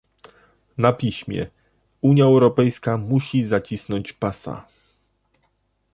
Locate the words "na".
0.77-0.93